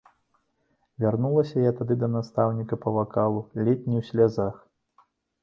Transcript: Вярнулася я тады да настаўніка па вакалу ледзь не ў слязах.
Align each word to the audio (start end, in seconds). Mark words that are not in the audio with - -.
Вярнулася 1.03 1.57
я 1.65 1.73
тады 1.81 1.97
да 2.05 2.09
настаўніка 2.15 2.81
па 2.87 2.95
вакалу 2.97 3.45
ледзь 3.63 3.87
не 3.93 3.97
ў 4.01 4.09
слязах. 4.11 4.55